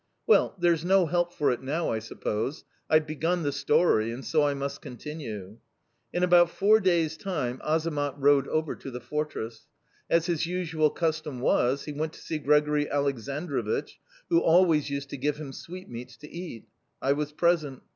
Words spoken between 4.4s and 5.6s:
I must continue.